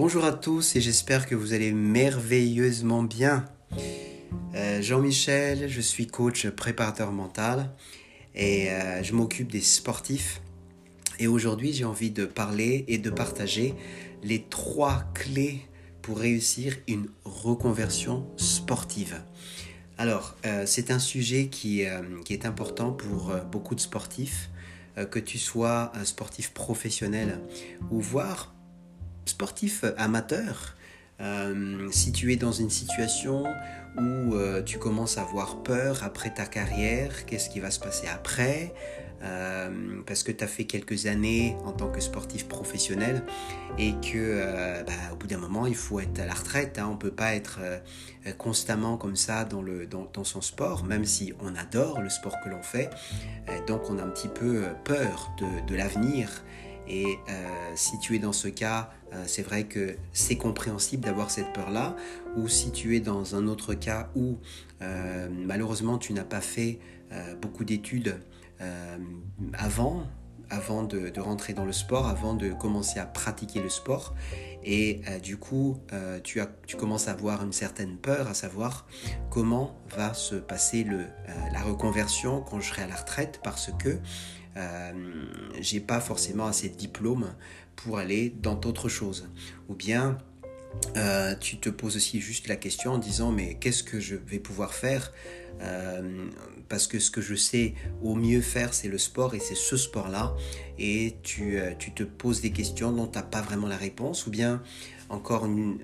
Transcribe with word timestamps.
bonjour 0.00 0.24
à 0.24 0.32
tous 0.32 0.76
et 0.76 0.80
j'espère 0.80 1.26
que 1.26 1.34
vous 1.34 1.52
allez 1.52 1.72
merveilleusement 1.72 3.02
bien. 3.02 3.44
Euh, 4.54 4.80
Jean-Michel, 4.80 5.68
je 5.68 5.82
suis 5.82 6.06
coach 6.06 6.48
préparateur 6.48 7.12
mental 7.12 7.70
et 8.34 8.70
euh, 8.70 9.02
je 9.02 9.12
m'occupe 9.12 9.52
des 9.52 9.60
sportifs. 9.60 10.40
Et 11.18 11.26
aujourd'hui, 11.26 11.74
j'ai 11.74 11.84
envie 11.84 12.10
de 12.10 12.24
parler 12.24 12.86
et 12.88 12.96
de 12.96 13.10
partager 13.10 13.74
les 14.22 14.42
trois 14.42 15.04
clés 15.12 15.60
pour 16.00 16.18
réussir 16.18 16.76
une 16.88 17.08
reconversion 17.26 18.26
sportive. 18.38 19.20
Alors, 19.98 20.34
euh, 20.46 20.64
c'est 20.64 20.90
un 20.90 20.98
sujet 20.98 21.48
qui, 21.48 21.82
est 21.82 22.46
important 22.46 22.90
pour 22.90 23.34
beaucoup 23.52 23.74
de 23.74 23.80
sportifs, 23.80 24.48
que 25.10 25.18
tu 25.18 25.36
sois 25.36 25.92
un 25.94 26.06
sportif 26.06 26.54
professionnel 26.54 27.38
ou 27.90 28.00
voire 28.00 28.54
sportif 29.24 29.84
amateur, 29.96 30.76
euh, 31.20 31.88
si 31.90 32.12
tu 32.12 32.32
es 32.32 32.36
dans 32.36 32.52
une 32.52 32.70
situation 32.70 33.44
où 33.96 34.34
euh, 34.34 34.62
tu 34.62 34.78
commences 34.78 35.18
à 35.18 35.22
avoir 35.22 35.62
peur 35.62 36.02
après 36.02 36.32
ta 36.32 36.46
carrière, 36.46 37.26
qu'est-ce 37.26 37.50
qui 37.50 37.60
va 37.60 37.70
se 37.70 37.80
passer 37.80 38.06
après? 38.06 38.72
Euh, 39.22 40.00
parce 40.06 40.22
que 40.22 40.32
tu 40.32 40.42
as 40.42 40.46
fait 40.46 40.64
quelques 40.64 41.04
années 41.04 41.54
en 41.66 41.72
tant 41.72 41.90
que 41.90 42.00
sportif 42.00 42.48
professionnel 42.48 43.22
et 43.76 43.92
que 44.00 44.82
bah, 44.86 44.92
au 45.12 45.16
bout 45.16 45.26
d'un 45.26 45.36
moment 45.36 45.66
il 45.66 45.76
faut 45.76 46.00
être 46.00 46.18
à 46.20 46.24
la 46.24 46.32
retraite. 46.32 46.78
Hein. 46.78 46.86
on 46.88 46.94
ne 46.94 46.98
peut 46.98 47.10
pas 47.10 47.34
être 47.34 47.60
constamment 48.38 48.96
comme 48.96 49.16
ça 49.16 49.44
dans, 49.44 50.24
son 50.24 50.40
sport, 50.40 50.84
même 50.84 51.04
si 51.04 51.34
on 51.42 51.54
adore 51.54 52.00
le 52.00 52.08
sport 52.08 52.36
que 52.42 52.48
l'on 52.48 52.62
fait. 52.62 52.88
donc 53.66 53.90
on 53.90 53.98
a 53.98 54.02
un 54.02 54.08
petit 54.08 54.28
peu 54.28 54.64
peur 54.84 55.30
de, 55.68 55.74
l'avenir 55.74 56.42
et 56.88 57.18
si 57.74 57.98
tu 57.98 58.16
es 58.16 58.18
dans 58.18 58.32
ce 58.32 58.48
cas, 58.48 58.90
euh, 59.12 59.24
c'est 59.26 59.42
vrai 59.42 59.64
que 59.64 59.96
c'est 60.12 60.36
compréhensible 60.36 61.04
d'avoir 61.04 61.30
cette 61.30 61.52
peur-là. 61.52 61.96
Ou 62.36 62.48
si 62.48 62.70
tu 62.70 62.96
es 62.96 63.00
dans 63.00 63.34
un 63.34 63.48
autre 63.48 63.74
cas 63.74 64.10
où 64.14 64.38
euh, 64.82 65.28
malheureusement 65.30 65.98
tu 65.98 66.12
n'as 66.12 66.24
pas 66.24 66.40
fait 66.40 66.78
beaucoup 67.42 67.64
d'études 67.64 68.20
avant, 69.52 70.06
avant 70.48 70.84
de, 70.84 71.10
rentrer 71.18 71.54
dans 71.54 71.64
le 71.64 71.72
sport, 71.72 72.06
avant 72.06 72.34
de 72.34 72.52
commencer 72.52 73.00
à 73.00 73.04
pratiquer 73.04 73.60
le 73.60 73.68
sport. 73.68 74.14
Et 74.62 75.00
du 75.20 75.36
coup, 75.36 75.80
tu, 76.22 76.40
as, 76.40 76.48
tu 76.68 76.76
commences 76.76 77.08
à 77.08 77.10
avoir 77.10 77.42
une 77.42 77.52
certaine 77.52 77.96
peur, 77.96 78.28
à 78.28 78.34
savoir 78.34 78.86
comment 79.28 79.74
va 79.96 80.14
se 80.14 80.36
passer 80.36 80.84
le, 80.84 81.06
la 81.52 81.62
reconversion 81.62 82.42
quand 82.42 82.60
je 82.60 82.68
serai 82.68 82.82
à 82.82 82.86
la 82.86 82.94
retraite, 82.94 83.40
parce 83.42 83.72
que 83.76 83.98
euh, 84.56 84.92
j'ai 85.60 85.78
pas 85.78 86.00
forcément 86.00 86.46
assez 86.46 86.68
de 86.68 86.74
diplôme 86.74 87.34
pour 87.82 87.98
aller 87.98 88.32
dans 88.42 88.54
d'autres 88.54 88.88
choses. 88.88 89.28
Ou 89.68 89.74
bien 89.74 90.18
euh, 90.96 91.34
tu 91.38 91.58
te 91.58 91.68
poses 91.68 91.96
aussi 91.96 92.20
juste 92.20 92.46
la 92.46 92.56
question 92.56 92.92
en 92.92 92.98
disant 92.98 93.32
mais 93.32 93.54
qu'est-ce 93.54 93.82
que 93.82 93.98
je 93.98 94.14
vais 94.14 94.38
pouvoir 94.38 94.72
faire 94.72 95.12
euh, 95.62 96.28
parce 96.68 96.86
que 96.86 97.00
ce 97.00 97.10
que 97.10 97.20
je 97.20 97.34
sais 97.34 97.74
au 98.02 98.14
mieux 98.14 98.40
faire 98.40 98.72
c'est 98.72 98.86
le 98.86 98.96
sport 98.96 99.34
et 99.34 99.40
c'est 99.40 99.56
ce 99.56 99.76
sport 99.76 100.08
là 100.08 100.32
et 100.78 101.16
tu, 101.24 101.58
tu, 101.80 101.92
te 101.92 102.04
poses 102.04 102.40
des 102.40 102.52
questions 102.52 102.92
dont 102.92 103.08
tu 103.08 103.18
n'as 103.18 103.24
pas 103.24 103.42
vraiment 103.42 103.66
la 103.66 103.76
réponse 103.76 104.28
ou 104.28 104.30
bien 104.30 104.62
encore 105.08 105.44
une 105.44 105.80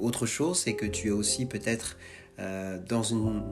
autre 0.00 0.26
chose 0.26 0.58
c'est 0.58 0.74
que 0.74 0.86
tu 0.86 1.08
es 1.08 1.12
aussi 1.12 1.46
peut-être 1.46 1.96
euh, 2.40 2.78
dans 2.88 3.02
une, 3.04 3.42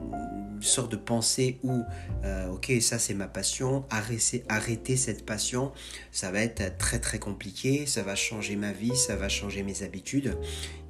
sorte 0.59 0.91
de 0.91 0.97
pensée 0.97 1.59
où, 1.63 1.83
euh, 2.23 2.47
ok, 2.47 2.71
ça 2.79 2.97
c'est 2.97 3.13
ma 3.13 3.27
passion, 3.27 3.83
arrêter, 3.89 4.95
cette 4.95 5.25
passion, 5.25 5.73
ça 6.13 6.31
va 6.31 6.39
être 6.39 6.77
très 6.77 6.99
très 6.99 7.19
compliqué, 7.19 7.85
ça 7.85 8.01
va 8.01 8.15
changer 8.15 8.55
ma 8.55 8.71
vie, 8.71 8.95
ça 8.95 9.17
va 9.17 9.27
changer 9.27 9.63
mes 9.63 9.83
habitudes. 9.83 10.37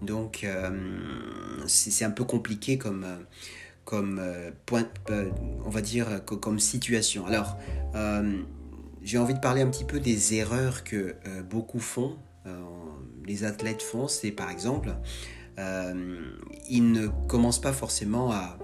Donc 0.03 0.43
euh, 0.43 0.69
c'est 1.65 2.05
un 2.05 2.11
peu 2.11 2.23
compliqué 2.23 2.77
comme, 2.77 3.05
comme 3.83 4.21
point, 4.67 4.87
on 5.65 5.69
va 5.69 5.81
dire, 5.81 6.23
comme 6.25 6.59
situation. 6.59 7.25
Alors, 7.25 7.57
j'ai 9.01 9.17
envie 9.17 9.33
de 9.33 9.39
parler 9.39 9.61
un 9.61 9.69
petit 9.69 9.85
peu 9.85 9.99
des 9.99 10.35
erreurs 10.35 10.83
que 10.83 11.15
beaucoup 11.49 11.79
font, 11.79 12.15
les 13.25 13.43
athlètes 13.43 13.81
font, 13.81 14.07
c'est 14.07 14.31
par 14.31 14.51
exemple 14.51 14.95
ils 15.57 16.91
ne 16.91 17.07
commencent 17.27 17.61
pas 17.61 17.73
forcément 17.73 18.31
à, 18.31 18.57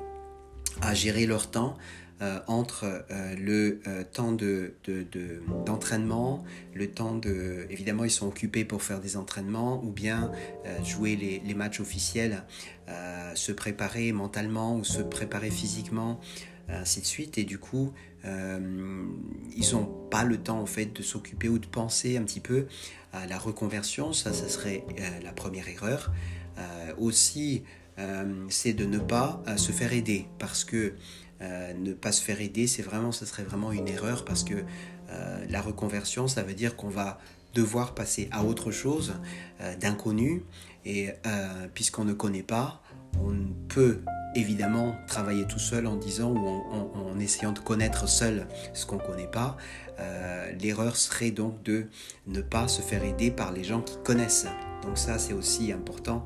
gérer 0.94 1.26
leur 1.26 1.52
temps 1.52 1.78
euh, 2.22 2.40
entre 2.48 2.86
euh, 3.12 3.36
le 3.36 3.82
temps 4.14 4.32
d'entraînement, 5.66 6.44
de, 6.74 6.80
le 6.80 6.92
temps 6.92 7.16
de... 7.16 7.68
Évidemment, 7.70 8.06
ils 8.06 8.12
sont 8.12 8.28
occupés 8.28 8.66
pour 8.66 8.82
faire 8.82 9.00
des 9.00 9.18
entraînements 9.18 9.84
ou 9.84 9.92
bien 9.92 10.32
jouer 10.84 11.16
les, 11.16 11.42
les, 11.46 11.54
matchs 11.54 11.80
officiels, 11.80 12.44
se 13.36 13.52
préparer 13.52 14.12
mentalement 14.12 14.76
ou 14.76 14.84
se 14.84 15.02
préparer 15.02 15.52
physiquement, 15.52 16.20
ainsi 16.70 17.02
de 17.02 17.06
suite. 17.06 17.38
Et 17.38 17.44
du 17.44 17.58
coup, 17.58 17.94
ils 18.26 19.74
n'ont 19.74 20.08
pas 20.10 20.24
le 20.24 20.38
temps 20.38 20.60
en 20.60 20.66
fait 20.66 20.88
de 20.88 21.02
s'occuper 21.02 21.50
ou 21.50 21.60
de 21.60 21.68
penser 21.68 22.18
un 22.18 22.24
petit 22.24 22.40
peu 22.42 22.68
à 23.14 23.26
la 23.28 23.38
reconversion. 23.38 24.14
Ça, 24.14 24.34
ça 24.34 24.50
serait 24.50 24.84
la 25.24 25.32
première 25.32 25.68
erreur. 25.70 26.12
Euh, 26.60 26.94
aussi, 26.98 27.64
euh, 27.98 28.46
c'est 28.50 28.74
de 28.74 28.86
ne 28.86 28.98
pas 28.98 29.42
euh, 29.48 29.58
se 29.58 29.72
faire 29.72 29.94
aider 29.94 30.28
parce 30.38 30.64
que 30.64 30.94
ne 31.42 31.94
pas 31.94 32.12
se 32.12 32.22
faire 32.22 32.42
aider, 32.42 32.68
c'est 32.68 32.82
vraiment, 32.82 33.14
ce 33.14 33.26
serait 33.26 33.44
vraiment 33.44 33.72
une 33.72 33.88
erreur 33.88 34.26
parce 34.26 34.44
que 34.44 34.66
la 35.48 35.62
reconversion, 35.62 36.28
ça 36.28 36.44
veut 36.44 36.54
dire 36.54 36.76
qu'on 36.76 36.90
va 36.90 37.18
devoir 37.54 37.96
passer 37.96 38.28
à 38.34 38.44
autre 38.44 38.72
chose 38.72 39.14
d'inconnu 39.80 40.44
et 40.84 41.12
puisqu'on 41.74 42.04
ne 42.04 42.12
connaît 42.12 42.44
pas, 42.44 42.84
on 43.24 43.34
peut 43.70 44.02
évidemment 44.36 44.96
travailler 45.08 45.46
tout 45.46 45.60
seul 45.60 45.88
en 45.88 45.96
disant 45.96 46.32
ou 46.32 46.48
en, 46.48 47.20
essayant 47.20 47.52
de 47.52 47.60
connaître 47.60 48.08
seul 48.08 48.48
ce 48.74 48.86
qu'on 48.86 48.96
ne 48.96 49.02
connaît 49.02 49.28
pas. 49.28 49.58
L'erreur 50.62 50.96
serait 50.96 51.32
donc 51.32 51.62
de 51.64 51.88
ne 52.28 52.42
pas 52.42 52.68
se 52.68 52.82
faire 52.82 53.04
aider 53.04 53.32
par 53.32 53.52
les 53.52 53.64
gens 53.66 53.82
qui 53.82 53.98
connaissent. 54.04 54.48
Donc 54.84 54.98
ça, 54.98 55.20
c'est 55.20 55.34
aussi 55.34 55.72
important. 55.72 56.26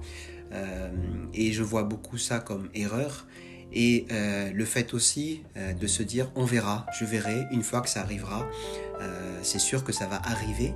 Euh, 0.54 0.90
et 1.34 1.52
je 1.52 1.64
vois 1.64 1.84
beaucoup 1.84 2.18
ça 2.18 2.40
comme 2.40 2.70
erreur. 2.74 3.28
Et 3.76 4.06
euh, 4.12 4.52
le 4.54 4.66
fait 4.66 4.94
aussi 4.94 5.42
euh, 5.58 5.74
de 5.74 5.88
se 5.88 6.04
dire 6.04 6.32
on 6.36 6.46
verra, 6.46 6.86
je 7.00 7.06
verrai 7.06 7.48
une 7.52 7.64
fois 7.64 7.82
que 7.82 7.90
ça 7.90 8.02
arrivera. 8.02 8.48
c'est 9.42 9.60
sûr 9.60 9.84
que 9.84 9.92
ça 9.92 10.08
va 10.08 10.22
arriver. 10.24 10.74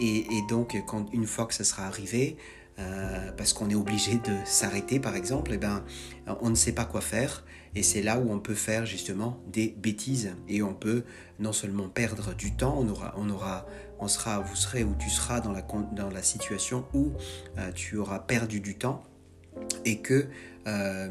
Et, 0.00 0.26
donc 0.48 0.76
quand 0.86 1.06
une 1.12 1.26
fois 1.26 1.46
que 1.46 1.54
ça 1.54 1.64
sera 1.64 1.86
arrivé, 1.86 2.36
parce 3.36 3.52
qu'on 3.52 3.70
est 3.70 3.74
obligé 3.74 4.14
de 4.14 4.34
s'arrêter 4.44 4.98
par 5.00 5.16
exemple, 5.16 5.52
et 5.52 5.54
eh 5.54 5.58
ben, 5.58 5.84
on 6.40 6.50
ne 6.50 6.54
sait 6.54 6.72
pas 6.72 6.84
quoi 6.84 7.00
faire. 7.00 7.44
Et 7.76 7.82
c'est 7.82 8.02
là 8.02 8.18
où 8.18 8.30
on 8.30 8.38
peut 8.38 8.54
faire 8.54 8.86
justement 8.86 9.40
des 9.48 9.74
bêtises 9.76 10.32
et 10.48 10.62
on 10.62 10.74
peut 10.74 11.04
non 11.40 11.52
seulement 11.52 11.88
perdre 11.88 12.34
du 12.34 12.54
temps, 12.54 12.76
on 12.78 12.88
aura, 12.88 13.14
on 13.16 13.28
aura, 13.28 13.66
on 13.98 14.06
sera, 14.06 14.38
vous 14.40 14.54
serez 14.54 14.84
ou 14.84 14.94
tu 14.98 15.10
seras 15.10 15.40
dans 15.40 15.52
la, 15.52 15.62
dans 15.92 16.10
la 16.10 16.22
situation 16.22 16.84
où 16.94 17.12
euh, 17.58 17.72
tu 17.72 17.96
auras 17.96 18.20
perdu 18.20 18.60
du 18.60 18.76
temps 18.76 19.02
et 19.84 20.00
que 20.00 20.26
euh, 20.66 21.08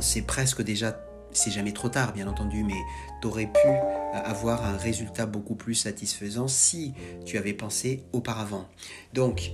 c'est 0.00 0.22
presque 0.22 0.62
déjà 0.62 1.00
c'est 1.34 1.50
jamais 1.50 1.72
trop 1.72 1.88
tard, 1.88 2.12
bien 2.12 2.28
entendu, 2.28 2.62
mais 2.62 2.76
tu 3.22 3.26
aurais 3.26 3.46
pu 3.46 3.66
euh, 3.66 4.18
avoir 4.22 4.66
un 4.66 4.76
résultat 4.76 5.24
beaucoup 5.24 5.54
plus 5.54 5.74
satisfaisant 5.74 6.46
si 6.46 6.92
tu 7.24 7.38
avais 7.38 7.54
pensé 7.54 8.04
auparavant. 8.12 8.68
Donc, 9.14 9.52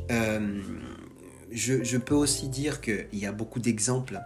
je, 1.51 1.97
peux 1.97 2.15
aussi 2.15 2.49
dire 2.49 2.81
qu'il 2.81 3.07
y 3.13 3.27
a 3.27 3.33
beaucoup 3.33 3.61
d'exemples 3.61 4.21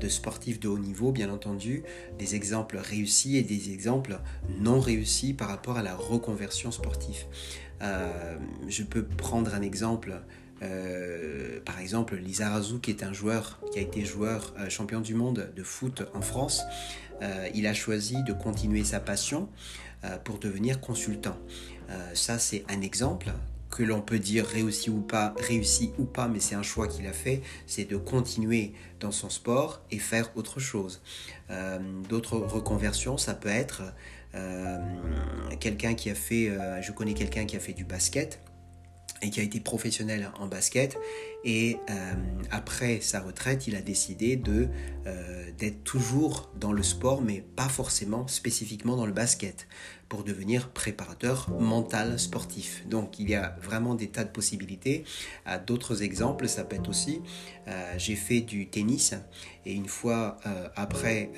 de 0.00 0.08
sportifs 0.08 0.60
de 0.60 0.68
haut 0.68 0.78
niveau, 0.78 1.12
bien 1.12 1.30
entendu, 1.30 1.82
des 2.18 2.34
exemples 2.34 2.78
réussis 2.78 3.36
et 3.36 3.42
des 3.42 3.72
exemples 3.72 4.20
non 4.60 4.80
réussis 4.80 5.34
par 5.34 5.48
rapport 5.48 5.76
à 5.76 5.82
la 5.82 5.94
reconversion 5.94 6.70
sportive. 6.70 7.24
Euh, 7.82 8.36
je 8.68 8.82
peux 8.82 9.04
prendre 9.04 9.54
un 9.54 9.62
exemple. 9.62 10.20
Euh, 10.62 11.58
par 11.64 11.80
exemple, 11.80 12.16
Lizarazu, 12.16 12.80
qui 12.80 12.90
est 12.90 13.02
un 13.02 13.14
joueur 13.14 13.60
qui 13.72 13.78
a 13.78 13.82
été 13.82 14.04
joueur 14.04 14.54
euh, 14.58 14.68
champion 14.68 15.00
du 15.00 15.14
monde 15.14 15.50
de 15.56 15.62
foot 15.62 16.02
en 16.14 16.20
France, 16.20 16.62
il 17.54 17.66
a 17.66 17.74
choisi 17.74 18.22
de 18.22 18.32
continuer 18.32 18.82
sa 18.82 18.98
passion 18.98 19.50
pour 20.24 20.38
devenir 20.38 20.80
consultant. 20.80 21.36
ça, 22.14 22.38
c'est 22.38 22.64
un 22.70 22.80
exemple 22.80 23.30
que 23.70 23.82
l'on 23.82 24.00
peut 24.00 24.18
dire 24.18 24.44
réussi 24.46 24.90
ou 24.90 25.00
pas, 25.00 25.34
réussi 25.38 25.92
ou 25.98 26.04
pas, 26.04 26.28
mais 26.28 26.40
c'est 26.40 26.54
un 26.54 26.62
choix 26.62 26.88
qu'il 26.88 27.06
a 27.06 27.12
fait, 27.12 27.42
c'est 27.66 27.84
de 27.84 27.96
continuer 27.96 28.72
dans 28.98 29.12
son 29.12 29.30
sport 29.30 29.80
et 29.90 29.98
faire 29.98 30.30
autre 30.36 30.60
chose. 30.60 31.00
Euh, 31.50 31.78
d'autres 32.08 32.36
reconversions, 32.36 33.16
ça 33.16 33.34
peut 33.34 33.48
être 33.48 33.82
euh, 34.34 34.78
quelqu'un 35.58 35.94
qui 35.94 36.10
a 36.10 36.14
fait, 36.14 36.48
euh, 36.48 36.82
je 36.82 36.92
connais 36.92 37.14
quelqu'un 37.14 37.46
qui 37.46 37.56
a 37.56 37.60
fait 37.60 37.72
du 37.72 37.84
basket. 37.84 38.40
Et 39.22 39.30
qui 39.30 39.40
a 39.40 39.42
été 39.42 39.60
professionnel 39.60 40.30
en 40.38 40.46
basket. 40.46 40.98
Et 41.44 41.78
euh, 41.88 42.14
après 42.50 43.00
sa 43.00 43.20
retraite, 43.20 43.66
il 43.66 43.74
a 43.74 43.80
décidé 43.80 44.36
de 44.36 44.68
euh, 45.06 45.50
d'être 45.58 45.82
toujours 45.84 46.50
dans 46.58 46.72
le 46.72 46.82
sport, 46.82 47.22
mais 47.22 47.42
pas 47.56 47.68
forcément 47.68 48.26
spécifiquement 48.28 48.96
dans 48.96 49.06
le 49.06 49.12
basket, 49.12 49.66
pour 50.08 50.22
devenir 50.22 50.70
préparateur 50.70 51.50
mental 51.58 52.18
sportif. 52.18 52.86
Donc 52.88 53.18
il 53.18 53.30
y 53.30 53.34
a 53.34 53.56
vraiment 53.62 53.94
des 53.94 54.08
tas 54.08 54.24
de 54.24 54.30
possibilités. 54.30 55.04
À 55.46 55.58
d'autres 55.58 56.02
exemples, 56.02 56.46
ça 56.46 56.64
peut 56.64 56.76
être 56.76 56.90
aussi, 56.90 57.22
euh, 57.68 57.94
j'ai 57.96 58.16
fait 58.16 58.40
du 58.40 58.68
tennis 58.68 59.14
et 59.64 59.72
une 59.72 59.88
fois 59.88 60.38
après 60.74 61.30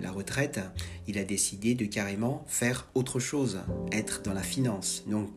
la 0.00 0.10
retraite, 0.10 0.58
il 1.06 1.18
a 1.18 1.24
décidé 1.24 1.74
de 1.74 1.84
carrément 1.84 2.44
faire 2.46 2.88
autre 2.94 3.18
chose, 3.20 3.60
être 3.92 4.22
dans 4.22 4.32
la 4.32 4.42
finance. 4.42 5.04
Donc 5.06 5.28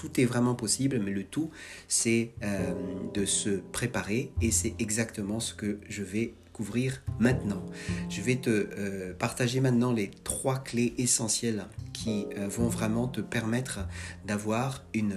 tout 0.00 0.18
est 0.18 0.24
vraiment 0.24 0.54
possible, 0.54 0.98
mais 0.98 1.10
le 1.10 1.24
tout, 1.24 1.50
c'est 1.86 2.32
euh, 2.42 2.72
de 3.12 3.26
se 3.26 3.50
préparer 3.50 4.32
et 4.40 4.50
c'est 4.50 4.74
exactement 4.78 5.40
ce 5.40 5.52
que 5.52 5.78
je 5.90 6.02
vais 6.02 6.32
couvrir 6.54 7.02
maintenant. 7.18 7.62
Je 8.08 8.22
vais 8.22 8.36
te 8.36 8.48
euh, 8.48 9.12
partager 9.12 9.60
maintenant 9.60 9.92
les 9.92 10.10
trois 10.24 10.60
clés 10.60 10.94
essentielles 10.96 11.66
qui 11.92 12.26
euh, 12.38 12.48
vont 12.48 12.68
vraiment 12.68 13.08
te 13.08 13.20
permettre 13.20 13.80
d'avoir 14.24 14.84
une 14.94 15.16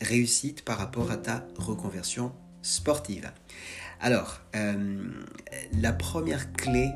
réussite 0.00 0.64
par 0.64 0.78
rapport 0.78 1.10
à 1.10 1.16
ta 1.16 1.44
reconversion 1.58 2.30
sportive. 2.62 3.32
Alors, 4.00 4.40
la 5.72 5.92
première 5.92 6.52
clé, 6.52 6.88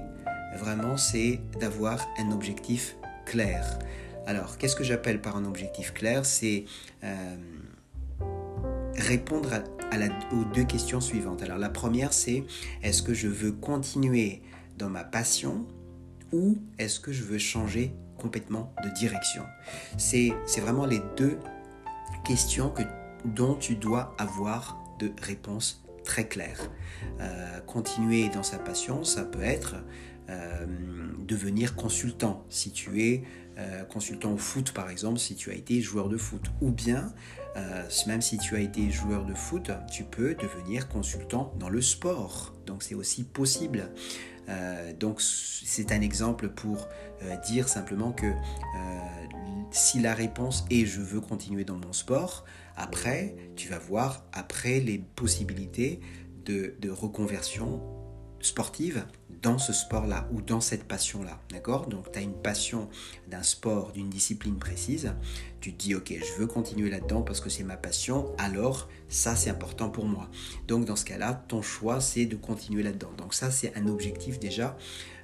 vraiment, 0.57 0.97
c'est 0.97 1.41
d'avoir 1.61 2.07
un 2.19 2.31
objectif 2.31 2.97
clair. 3.27 3.79
Alors, 4.27 4.57
qu'est-ce 4.57 4.77
que 4.77 4.85
j'appelle 4.85 5.21
par 5.21 5.37
un 5.37 5.45
objectif 5.45 5.93
clair? 5.93 6.25
C'est 6.25 6.65
euh, 7.03 7.37
répondre 8.97 9.51
aux 10.33 10.45
deux 10.55 10.65
questions 10.65 11.01
suivantes. 11.01 11.43
Alors, 11.43 11.59
la 11.59 11.69
première, 11.69 12.13
c'est 12.13 12.45
est-ce 12.83 13.03
que 13.03 13.15
je 13.15 13.29
veux 13.29 13.53
continuer 13.53 14.43
dans 14.79 14.89
ma 14.89 15.05
passion 15.05 15.67
ou 16.33 16.59
est-ce 16.79 17.01
que 17.01 17.13
je 17.13 17.23
veux 17.23 17.39
changer 17.39 17.95
complètement 18.19 18.75
de 18.83 18.89
direction? 18.91 19.43
C'est 19.99 20.33
vraiment 20.61 20.87
les 20.87 21.01
deux 21.17 21.39
questions 22.25 22.71
que, 22.71 22.83
dont 23.25 23.55
tu 23.55 23.77
dois 23.77 24.17
avoir 24.19 24.79
de 24.99 25.13
réponses 25.23 25.85
très 26.05 26.27
claires. 26.27 26.71
Euh, 27.21 27.61
continuer 27.61 28.29
dans 28.29 28.43
sa 28.43 28.59
passion, 28.59 29.05
ça 29.05 29.25
peut 29.25 29.43
être 29.43 29.77
euh, 30.31 30.65
devenir 31.19 31.77
consultant. 31.77 32.45
Si 32.49 32.71
tu 32.71 33.03
es 33.03 33.25
euh, 33.59 33.85
consultant 33.85 34.33
au 34.33 34.39
foot 34.39 34.73
par 34.73 34.89
exemple 34.89 35.19
si 35.19 35.37
tu 35.37 35.51
as 35.51 35.55
été 35.55 35.81
joueur 35.83 36.09
de 36.09 36.17
foot. 36.17 36.43
Ou 36.63 36.71
bien 36.71 37.13
euh, 37.57 37.83
même 38.07 38.23
si 38.23 38.39
tu 38.39 38.57
as 38.57 38.61
été 38.61 38.91
joueur 38.91 39.27
de 39.27 39.35
foot 39.35 39.71
tu 39.91 40.05
peux 40.05 40.35
devenir 40.35 40.89
consultant 40.89 41.53
dans 41.59 41.69
le 41.69 41.83
sport. 41.83 42.55
Donc 42.67 42.83
c'est 42.83 42.95
aussi 42.95 43.25
possible. 43.25 43.91
Donc 45.01 45.23
c'est 45.23 45.91
un 45.91 46.03
exemple 46.03 46.51
pour 46.51 46.87
dire 47.47 47.67
simplement 47.67 48.13
que 48.13 48.31
si 49.71 50.01
la 50.01 50.13
réponse 50.13 50.67
est 50.71 50.85
je 50.85 51.01
veux 51.01 51.23
continuer 51.23 51.65
dans 51.65 51.79
mon 51.79 51.95
sport 51.95 52.45
après 52.77 53.37
tu 53.57 53.71
vas 53.71 53.79
voir 53.79 54.27
après 54.35 54.81
les 54.81 54.99
possibilités 54.99 56.01
de, 56.45 56.75
de 56.79 56.91
reconversion 56.91 57.81
sportive 58.41 59.07
dans 59.45 59.59
ce 59.59 59.75
sport-là 59.75 60.27
ou 60.33 60.41
dans 60.41 60.63
cette 60.63 60.85
passion-là. 60.85 61.39
D'accord? 61.53 61.87
Donc 61.87 62.11
tu 62.11 62.19
as 62.19 62.23
une 62.23 62.35
passion 62.35 62.89
d'un 63.29 63.43
sport, 63.43 63.93
d'une 63.93 64.09
discipline 64.09 64.57
précise. 64.57 65.13
Tu 65.61 65.75
te 65.75 65.83
dis, 65.83 65.95
ok, 65.95 66.15
je 66.19 66.41
veux 66.41 66.47
continuer 66.47 66.91
là-dedans 66.91 67.21
parce 67.21 67.41
que 67.41 67.51
c'est 67.51 67.63
ma 67.63 67.77
passion. 67.77 68.35
Alors, 68.39 68.89
ça, 69.09 69.37
c'est 69.37 69.51
important 69.51 69.91
pour 69.91 70.07
moi. 70.07 70.31
Donc 70.67 70.87
dans 70.87 70.97
ce 70.97 71.05
cas-là, 71.05 71.45
ton 71.47 71.61
choix, 71.61 72.01
c'est 72.01 72.25
de 72.25 72.37
continuer 72.37 72.83
là-dedans. 72.83 73.13
Donc 73.19 73.35
ça, 73.35 73.51
c'est 73.51 73.77
un 73.77 73.87
objectif 73.87 74.41
déjà. 74.41 74.77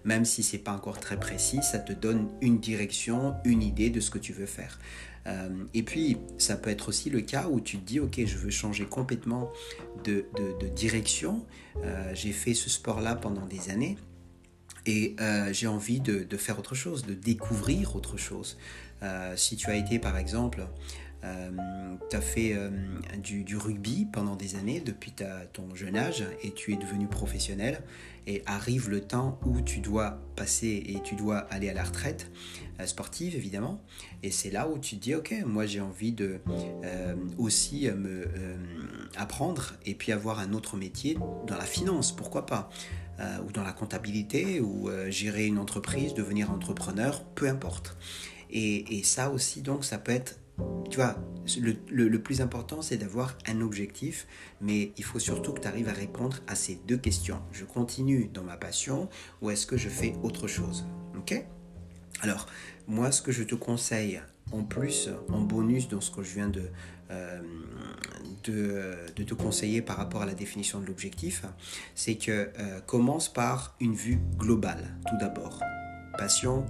Même 0.05 0.27
si 0.27 0.43
c'est 0.43 0.59
pas 0.59 0.73
encore 0.73 1.01
très 1.01 1.19
précis, 1.19 1.61
ça 1.63 1.79
te 1.79 1.93
donne 1.93 2.29
une 2.43 2.59
direction, 2.59 3.35
une 3.45 3.63
idée 3.63 3.89
de 3.89 4.01
ce 4.01 4.11
que 4.11 4.19
tu 4.19 4.35
veux 4.35 4.47
faire. 4.47 4.79
Euh, 5.27 5.49
et 5.75 5.83
puis, 5.83 6.19
ça 6.37 6.57
peut 6.57 6.71
être 6.71 6.89
aussi 6.89 7.09
le 7.09 7.23
cas 7.23 7.49
où 7.49 7.61
tu 7.61 7.79
te 7.79 7.87
dis, 7.87 8.01
ok, 8.01 8.21
je 8.25 8.37
veux 8.37 8.51
changer 8.51 8.85
complètement 8.85 9.51
de, 10.05 10.27
direction. 10.75 11.47
Euh, 11.85 12.13
j'ai 12.15 12.33
fait 12.33 12.55
ce 12.55 12.69
sport-là 12.71 13.15
pendant 13.15 13.47
des 13.47 13.71
années. 13.71 13.97
Et 14.87 15.17
euh, 15.21 15.53
j'ai 15.53 15.67
envie 15.67 16.01
de, 16.01 16.37
faire 16.37 16.59
autre 16.59 16.75
chose, 16.75 17.05
de 17.05 17.15
découvrir 17.15 17.97
autre 17.97 18.17
chose. 18.17 18.57
Euh, 19.03 19.37
si 19.37 19.57
tu 19.57 19.71
as 19.71 19.77
été 19.77 19.99
par 19.99 20.17
exemple, 20.17 20.67
euh, 21.23 21.51
tu 22.09 22.17
as 22.17 22.21
fait 22.21 22.57
du, 23.19 23.57
rugby 23.57 24.07
pendant 24.11 24.37
des 24.37 24.57
années 24.57 24.81
depuis 24.81 25.13
ton 25.53 25.75
jeune 25.75 25.97
âge 25.97 26.25
et 26.43 26.53
tu 26.53 26.73
es 26.73 26.77
devenu 26.77 27.07
professionnel 27.07 27.83
et 28.27 28.43
arrive 28.47 28.89
le 28.89 29.01
temps 29.01 29.39
où 29.45 29.61
tu 29.61 29.81
dois 29.81 30.19
passer 30.37 30.83
et 30.87 31.03
tu 31.03 31.17
dois 31.17 31.39
aller 31.51 31.69
à 31.69 31.75
la 31.75 31.85
retraite 31.85 32.31
sportive 32.87 33.35
évidemment 33.37 33.83
et 34.23 34.31
c'est 34.31 34.51
là 34.51 34.69
où 34.69 34.79
tu 34.79 34.97
te 34.97 35.03
dis 35.03 35.15
ok 35.15 35.35
moi 35.45 35.67
j'ai 35.67 35.81
envie 35.81 36.13
de 36.13 36.41
aussi 37.37 37.91
me 37.91 38.27
apprendre 39.17 39.75
et 39.85 39.95
puis 39.95 40.13
avoir 40.13 40.39
un 40.39 40.55
autre 40.55 40.79
métier 40.79 41.19
dans 41.47 41.57
la 41.57 41.65
finance 41.65 42.13
pourquoi 42.13 42.47
pas 42.47 42.71
euh, 43.21 43.39
ou 43.47 43.53
dans 43.53 43.63
la 43.63 43.73
comptabilité, 43.73 44.61
ou 44.61 44.89
euh, 44.89 45.11
gérer 45.11 45.47
une 45.47 45.59
entreprise, 45.59 46.15
devenir 46.15 46.51
entrepreneur, 46.51 47.23
peu 47.35 47.49
importe. 47.49 47.97
Et, 48.51 49.03
ça 49.05 49.31
aussi, 49.31 49.63
donc, 49.63 49.85
ça 49.85 49.99
peut 49.99 50.13
être, 50.13 50.39
tu 50.91 50.97
vois, 50.97 51.17
le, 51.61 52.17
plus 52.19 52.41
important, 52.41 52.83
c'est 52.83 52.97
d'avoir 52.97 53.37
un 53.47 53.61
objectif, 53.61 54.27
mais 54.61 54.93
il 54.97 55.05
faut 55.05 55.19
surtout 55.19 55.53
que 55.53 55.61
tu 55.61 55.69
arrives 55.69 55.89
à 55.89 55.93
répondre 55.93 56.39
à 56.47 56.55
ces 56.55 56.81
deux 56.87 56.97
questions. 56.97 57.41
Je 57.53 57.65
continue 57.65 58.31
dans 58.33 58.43
ma 58.43 58.57
passion 58.57 59.09
ou 59.41 59.51
est-ce 59.51 59.67
que 59.67 59.77
je 59.77 59.89
fais 59.89 60.15
autre 60.23 60.49
chose? 60.49 60.87
Ok? 61.17 61.45
Alors, 62.23 62.47
moi, 62.89 63.13
ce 63.13 63.23
que 63.23 63.33
je 63.33 63.45
te 63.45 63.55
conseille, 63.55 64.21
en 64.53 64.63
plus, 64.63 65.09
en 65.29 65.41
bonus 65.41 65.89
dans 65.89 66.01
ce 66.01 66.11
que 66.11 66.23
je 66.23 66.35
viens 66.35 66.49
de, 66.49 66.71
euh, 67.11 67.41
de, 68.45 69.23
te 69.25 69.35
conseiller 69.35 69.83
par 69.83 69.97
rapport 69.97 70.23
à 70.23 70.27
la 70.27 70.35
définition 70.35 70.81
de 70.81 70.87
l'objectif, 70.87 71.45
c'est 71.95 72.17
que 72.17 72.51
euh, 72.59 72.81
commence 72.81 73.33
par 73.33 73.75
une 73.81 73.95
vue 73.95 74.19
globale, 74.39 74.97
tout 75.09 75.17
d'abord. 75.19 75.61
Passion 76.17 76.65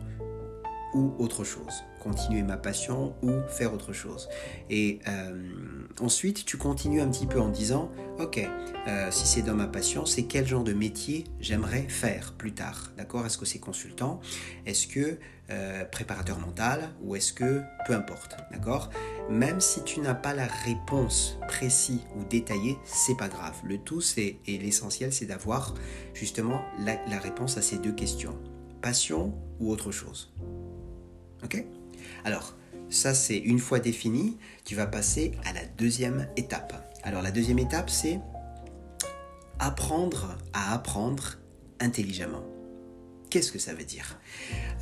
ou 0.94 1.14
autre 1.18 1.44
chose. 1.44 1.84
Continuer 2.00 2.42
ma 2.42 2.56
passion 2.56 3.14
ou 3.22 3.32
faire 3.48 3.74
autre 3.74 3.92
chose. 3.92 4.28
Et 4.70 5.00
euh, 5.08 5.86
ensuite, 6.00 6.44
tu 6.44 6.56
continues 6.56 7.00
un 7.00 7.08
petit 7.08 7.26
peu 7.26 7.40
en 7.40 7.48
disant, 7.48 7.90
ok, 8.18 8.40
euh, 8.88 9.10
si 9.10 9.26
c'est 9.26 9.42
dans 9.42 9.54
ma 9.54 9.66
passion, 9.66 10.06
c'est 10.06 10.24
quel 10.24 10.46
genre 10.46 10.64
de 10.64 10.72
métier 10.72 11.24
j'aimerais 11.40 11.82
faire 11.88 12.32
plus 12.32 12.52
tard. 12.52 12.92
D'accord? 12.96 13.26
Est-ce 13.26 13.38
que 13.38 13.44
c'est 13.44 13.58
consultant? 13.58 14.20
Est-ce 14.66 14.86
que 14.86 15.18
préparateur 15.90 16.38
mental? 16.38 16.90
Ou 17.02 17.16
est-ce 17.16 17.32
que 17.32 17.62
peu 17.84 17.92
importe 17.92 18.36
D'accord? 18.52 18.88
Même 19.28 19.60
si 19.60 19.82
tu 19.82 20.00
n'as 20.00 20.14
pas 20.14 20.32
la 20.32 20.46
réponse 20.46 21.38
précise 21.48 22.00
ou 22.16 22.22
détaillée, 22.22 22.78
c'est 22.84 23.16
pas 23.16 23.28
grave. 23.28 23.56
Le 23.64 23.78
tout, 23.78 24.00
c'est 24.00 24.36
et 24.46 24.58
l'essentiel, 24.58 25.12
c'est 25.12 25.26
d'avoir 25.26 25.74
justement 26.14 26.62
la, 26.78 27.18
réponse 27.18 27.58
à 27.58 27.62
ces 27.62 27.78
deux 27.78 27.92
questions 27.92 28.38
passion 28.80 29.34
ou 29.58 29.70
autre 29.70 29.92
chose? 29.92 30.32
Ok? 31.44 31.64
Alors, 32.24 32.54
ça, 32.88 33.14
c'est 33.14 33.38
une 33.38 33.58
fois 33.58 33.78
défini, 33.78 34.36
tu 34.64 34.74
vas 34.74 34.86
passer 34.86 35.32
à 35.44 35.52
la 35.52 35.64
deuxième 35.78 36.28
étape. 36.36 36.74
Alors, 37.02 37.22
la 37.22 37.30
deuxième 37.30 37.58
étape, 37.58 37.88
c'est 37.88 38.20
apprendre 39.58 40.36
à 40.52 40.74
apprendre 40.74 41.38
intelligemment. 41.78 42.42
Qu'est-ce 43.30 43.52
que 43.52 43.58
ça 43.60 43.74
veut 43.74 43.84
dire? 43.84 44.18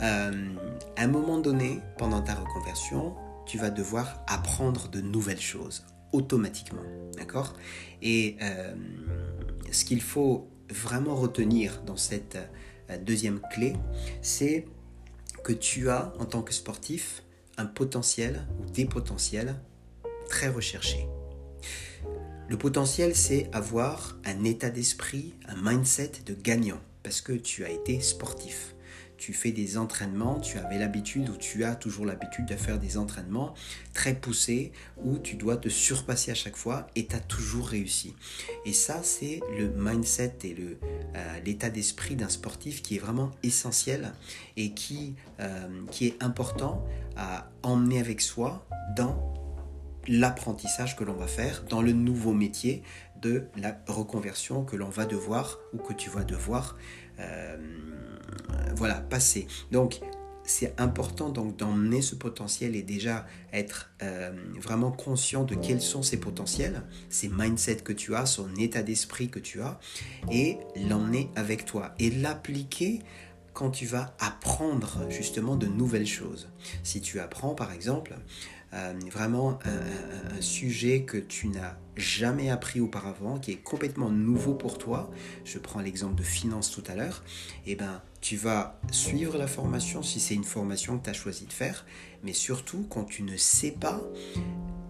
Euh, 0.00 0.54
À 0.96 1.02
un 1.02 1.08
moment 1.08 1.38
donné, 1.38 1.80
pendant 1.98 2.22
ta 2.22 2.34
reconversion, 2.34 3.14
tu 3.44 3.58
vas 3.58 3.70
devoir 3.70 4.22
apprendre 4.26 4.88
de 4.88 5.00
nouvelles 5.00 5.40
choses 5.40 5.84
automatiquement. 6.12 6.82
D'accord? 7.18 7.54
Et 8.00 8.36
euh, 8.40 8.74
ce 9.70 9.84
qu'il 9.84 10.00
faut 10.00 10.48
vraiment 10.70 11.14
retenir 11.14 11.82
dans 11.82 11.96
cette 11.96 12.38
euh, 12.90 12.98
deuxième 12.98 13.40
clé, 13.52 13.74
c'est 14.22 14.66
tu 15.52 15.90
as, 15.90 16.12
en 16.18 16.24
tant 16.24 16.42
que 16.42 16.52
sportif, 16.52 17.22
un 17.56 17.66
potentiel 17.66 18.46
ou 18.60 18.70
des 18.70 18.84
potentiels 18.84 19.56
très 20.28 20.48
recherchés. 20.48 21.08
Le 22.48 22.56
potentiel, 22.56 23.14
c'est 23.14 23.50
avoir 23.52 24.16
un 24.24 24.44
état 24.44 24.70
d'esprit, 24.70 25.34
un 25.46 25.56
mindset 25.60 26.12
de 26.24 26.34
gagnant, 26.34 26.80
parce 27.02 27.20
que 27.20 27.32
tu 27.32 27.64
as 27.64 27.70
été 27.70 28.00
sportif 28.00 28.74
tu 29.18 29.32
fais 29.32 29.50
des 29.50 29.76
entraînements, 29.76 30.40
tu 30.40 30.58
avais 30.58 30.78
l'habitude 30.78 31.28
ou 31.28 31.36
tu 31.36 31.64
as 31.64 31.74
toujours 31.74 32.06
l'habitude 32.06 32.46
de 32.46 32.54
faire 32.54 32.78
des 32.78 32.96
entraînements 32.96 33.52
très 33.92 34.14
poussés 34.14 34.72
où 35.02 35.18
tu 35.18 35.34
dois 35.34 35.56
te 35.56 35.68
surpasser 35.68 36.30
à 36.30 36.34
chaque 36.34 36.56
fois 36.56 36.86
et 36.96 37.06
tu 37.06 37.16
as 37.16 37.20
toujours 37.20 37.68
réussi. 37.68 38.14
Et 38.64 38.72
ça, 38.72 39.02
c'est 39.02 39.40
le 39.58 39.68
mindset 39.70 40.38
et 40.44 40.56
euh, 41.16 41.40
l'état 41.44 41.68
d'esprit 41.68 42.16
d'un 42.16 42.28
sportif 42.28 42.80
qui 42.80 42.96
est 42.96 43.00
vraiment 43.00 43.32
essentiel 43.42 44.12
et 44.56 44.72
qui, 44.72 45.16
euh, 45.40 45.68
qui 45.90 46.06
est 46.06 46.22
important 46.22 46.86
à 47.16 47.50
emmener 47.62 47.98
avec 47.98 48.20
soi 48.20 48.66
dans 48.96 49.34
l'apprentissage 50.06 50.96
que 50.96 51.04
l'on 51.04 51.14
va 51.14 51.26
faire 51.26 51.64
dans 51.68 51.82
le 51.82 51.92
nouveau 51.92 52.32
métier 52.32 52.82
de 53.20 53.48
la 53.56 53.76
reconversion 53.88 54.64
que 54.64 54.76
l'on 54.76 54.88
va 54.88 55.04
devoir 55.04 55.58
ou 55.72 55.78
que 55.78 55.92
tu 55.92 56.08
vas 56.08 56.24
devoir 56.24 56.76
euh, 57.20 57.56
voilà, 58.76 58.96
passer. 58.96 59.46
Donc, 59.70 60.00
c'est 60.48 60.80
important 60.80 61.28
donc 61.28 61.56
d'emmener 61.56 62.00
ce 62.00 62.14
potentiel 62.14 62.74
et 62.74 62.82
déjà 62.82 63.26
être 63.52 63.90
euh, 64.02 64.32
vraiment 64.56 64.90
conscient 64.90 65.44
de 65.44 65.54
quels 65.54 65.82
sont 65.82 66.02
ces 66.02 66.16
potentiels, 66.18 66.82
ces 67.10 67.28
mindsets 67.28 67.82
que 67.82 67.92
tu 67.92 68.14
as, 68.14 68.24
son 68.24 68.54
état 68.56 68.82
d'esprit 68.82 69.28
que 69.28 69.38
tu 69.38 69.60
as, 69.60 69.78
et 70.32 70.58
l'emmener 70.88 71.28
avec 71.36 71.66
toi 71.66 71.94
et 71.98 72.10
l'appliquer 72.10 73.00
quand 73.58 73.70
tu 73.70 73.86
vas 73.86 74.14
apprendre 74.20 75.00
justement 75.10 75.56
de 75.56 75.66
nouvelles 75.66 76.06
choses. 76.06 76.48
Si 76.84 77.00
tu 77.00 77.18
apprends 77.18 77.56
par 77.56 77.72
exemple 77.72 78.14
euh, 78.72 78.92
vraiment 79.10 79.58
un, 79.64 80.40
sujet 80.40 81.02
que 81.02 81.16
tu 81.16 81.48
n'as 81.48 81.74
jamais 81.96 82.50
appris 82.50 82.78
auparavant, 82.78 83.40
qui 83.40 83.50
est 83.50 83.56
complètement 83.56 84.10
nouveau 84.10 84.54
pour 84.54 84.78
toi, 84.78 85.10
je 85.44 85.58
prends 85.58 85.80
l'exemple 85.80 86.14
de 86.14 86.22
finance 86.22 86.70
tout 86.70 86.84
à 86.86 86.94
l'heure, 86.94 87.24
et 87.66 87.72
eh 87.72 87.74
ben 87.74 88.00
tu 88.20 88.36
vas 88.36 88.78
suivre 88.92 89.36
la 89.36 89.48
formation 89.48 90.04
si 90.04 90.20
c'est 90.20 90.34
une 90.34 90.44
formation 90.44 90.96
que 90.96 91.04
tu 91.06 91.10
as 91.10 91.14
choisi 91.14 91.44
de 91.44 91.52
faire, 91.52 91.84
mais 92.22 92.34
surtout 92.34 92.86
quand 92.88 93.02
tu 93.02 93.24
ne 93.24 93.36
sais 93.36 93.72
pas, 93.72 94.00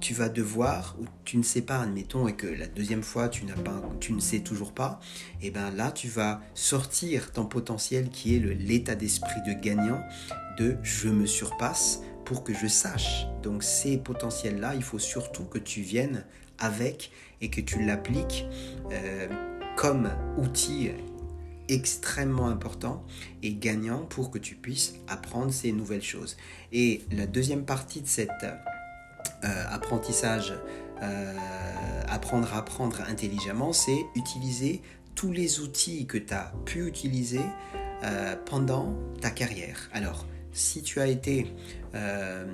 tu 0.01 0.15
vas 0.15 0.29
devoir, 0.29 0.97
ou 1.01 1.05
tu 1.25 1.37
ne 1.37 1.43
sais 1.43 1.63
pas, 1.63 1.81
admettons, 1.81 2.29
et 2.29 2.35
que 2.35 2.47
la 2.47 2.67
deuxième 2.67 3.03
fois 3.03 3.29
tu, 3.29 3.45
n'as 3.45 3.55
pas, 3.55 3.83
tu 4.01 4.13
ne 4.13 4.21
sais 4.21 4.41
toujours 4.41 4.73
pas, 4.73 5.01
et 5.41 5.49
eh 5.49 5.51
ben 5.51 5.71
là 5.71 5.91
tu 5.91 6.09
vas 6.09 6.41
sortir 6.55 7.33
ton 7.33 7.47
potentiel 7.47 8.11
qui 8.11 8.37
est 8.37 8.39
l'état 8.39 8.95
d'esprit 8.95 9.41
de 9.47 9.53
gagnant 9.53 10.01
de 10.59 10.77
je 10.83 11.09
me 11.09 11.27
surpasse 11.27 12.03
pour 12.25 12.45
que 12.45 12.53
je 12.53 12.67
sache. 12.67 13.27
Donc 13.43 13.63
ces 13.63 13.97
potentiels-là, 13.97 14.75
il 14.75 14.83
faut 14.83 14.99
surtout 14.99 15.45
que 15.45 15.59
tu 15.59 15.81
viennes 15.81 16.25
avec 16.59 17.11
et 17.41 17.51
que 17.51 17.61
tu 17.61 17.85
l'appliques 17.85 18.45
euh, 18.93 19.29
comme 19.77 20.11
outil 20.37 20.91
extrêmement 21.69 22.49
important 22.49 23.05
et 23.43 23.55
gagnant 23.55 24.05
pour 24.07 24.31
que 24.31 24.39
tu 24.39 24.55
puisses 24.55 24.95
apprendre 25.07 25.53
ces 25.53 25.73
nouvelles 25.73 26.03
choses. 26.03 26.37
Et 26.73 27.03
la 27.13 27.27
deuxième 27.27 27.65
partie 27.65 28.01
de 28.01 28.07
cet 28.07 28.31
euh, 29.45 29.65
apprentissage, 29.71 30.55
euh, 31.03 31.35
apprendre 32.09 32.53
à 32.55 32.59
apprendre 32.59 33.01
intelligemment, 33.09 33.73
c'est 33.73 34.05
utiliser 34.15 34.83
tous 35.15 35.33
les 35.33 35.61
outils 35.61 36.07
que 36.07 36.19
tu 36.19 36.35
as 36.35 36.53
pu 36.65 36.87
utiliser 36.87 37.41
pendant 38.47 38.95
ta 39.21 39.31
carrière. 39.31 39.91
Alors, 39.93 40.25
si 40.59 40.83
tu 40.83 41.01
as 41.01 41.07
été, 41.07 41.47
euh, 41.95 42.45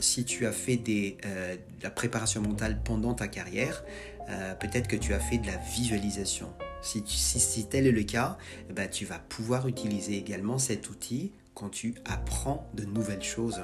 si 0.00 0.24
tu 0.24 0.46
as 0.46 0.52
fait 0.52 0.80
euh, 1.24 1.56
de 1.56 1.82
la 1.82 1.90
préparation 1.90 2.40
mentale 2.40 2.80
pendant 2.82 3.14
ta 3.14 3.28
carrière, 3.28 3.84
euh, 4.30 4.54
peut-être 4.54 4.88
que 4.88 4.96
tu 4.96 5.14
as 5.14 5.20
fait 5.20 5.38
de 5.38 5.46
la 5.46 5.56
visualisation. 5.56 6.48
Si, 6.80 7.02
si, 7.06 7.66
tel 7.66 7.86
est 7.86 7.92
le 7.92 8.04
cas, 8.04 8.38
eh 8.70 8.72
ben, 8.72 8.88
tu 8.88 9.04
vas 9.04 9.18
pouvoir 9.18 9.66
utiliser 9.66 10.16
également 10.16 10.58
cet 10.58 10.90
outil 10.90 11.32
quand 11.58 11.70
tu 11.70 11.94
apprends 12.04 12.70
de 12.74 12.84
nouvelles 12.84 13.22
choses. 13.22 13.60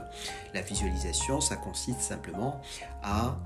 La 0.52 0.62
visualisation, 0.62 1.40
ça 1.40 1.56
consiste 1.56 2.00
simplement 2.00 2.60
à 3.02 3.40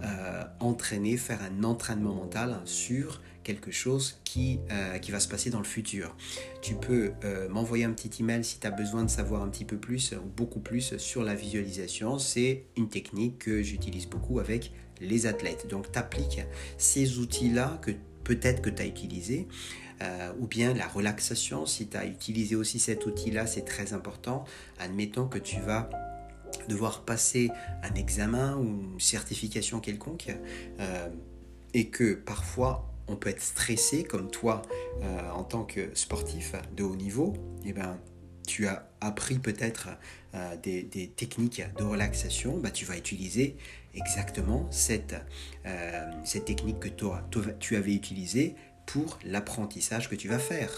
entraîner, 0.60 1.16
faire 1.16 1.40
un 1.42 1.64
entraînement 1.64 2.14
mental 2.14 2.60
sur 2.64 3.20
quelque 3.48 3.70
chose 3.70 4.20
qui, 4.24 4.60
euh, 4.70 4.98
va 5.08 5.20
se 5.20 5.28
passer 5.28 5.48
dans 5.48 5.58
le 5.58 5.64
futur. 5.64 6.14
Tu 6.60 6.74
peux 6.74 7.12
euh, 7.24 7.48
m'envoyer 7.48 7.84
un 7.84 7.92
petit 7.92 8.22
email 8.22 8.44
si 8.44 8.60
tu 8.60 8.66
as 8.66 8.70
besoin 8.70 9.04
de 9.04 9.08
savoir 9.08 9.42
un 9.42 9.48
petit 9.48 9.64
peu 9.64 9.78
plus 9.78 10.12
ou 10.12 10.28
beaucoup 10.36 10.60
plus 10.60 10.98
sur 10.98 11.22
la 11.22 11.34
visualisation. 11.34 12.18
C'est 12.18 12.66
une 12.76 12.90
technique 12.90 13.38
que 13.38 13.62
j'utilise 13.62 14.06
beaucoup 14.06 14.38
avec 14.38 14.72
les 15.00 15.26
athlètes. 15.26 15.66
Donc 15.66 15.90
tu 15.90 15.98
appliques 15.98 16.42
ces 16.76 17.18
outils-là 17.18 17.78
que 17.80 17.92
peut-être 18.22 18.60
que 18.60 18.68
tu 18.68 18.82
as 18.82 18.86
utilisé. 18.86 19.48
Euh, 20.02 20.32
ou 20.38 20.46
bien 20.46 20.74
la 20.74 20.86
relaxation, 20.86 21.66
si 21.66 21.88
tu 21.88 21.96
as 21.96 22.06
utilisé 22.06 22.54
aussi 22.54 22.78
cet 22.78 23.06
outil-là, 23.06 23.46
c'est 23.46 23.64
très 23.64 23.92
important. 23.92 24.44
Admettons 24.78 25.26
que 25.26 25.38
tu 25.38 25.60
vas 25.60 25.90
devoir 26.68 27.04
passer 27.04 27.50
un 27.82 27.94
examen 27.94 28.56
ou 28.56 28.64
une 28.94 29.00
certification 29.00 29.80
quelconque 29.80 30.30
et 31.74 31.88
que 31.88 32.14
parfois 32.14 32.88
on 33.08 33.16
peut 33.16 33.30
être 33.30 33.42
stressé 33.42 34.04
comme 34.04 34.30
toi 34.30 34.62
euh, 35.02 35.30
en 35.30 35.44
tant 35.44 35.64
que 35.64 35.90
sportif 35.94 36.52
de 36.76 36.84
haut 36.84 36.96
niveau, 36.96 37.34
et 37.64 37.70
eh 37.70 37.72
ben, 37.72 37.98
tu 38.46 38.66
as 38.66 38.88
appris 39.00 39.38
peut-être 39.38 39.88
euh, 40.34 40.56
des, 40.62 41.12
techniques 41.16 41.62
de 41.76 41.84
relaxation, 41.84 42.58
bah, 42.58 42.70
tu 42.70 42.84
vas 42.84 42.96
utiliser 42.96 43.56
exactement 43.94 44.66
cette, 44.70 45.16
euh, 45.66 46.10
cette 46.24 46.44
technique 46.44 46.80
que 46.80 46.88
toi, 46.88 47.22
tu 47.58 47.76
avais 47.76 47.94
utilisée 47.94 48.54
pour 48.88 49.18
l'apprentissage 49.22 50.08
que 50.08 50.14
tu 50.14 50.28
vas 50.28 50.38
faire. 50.38 50.70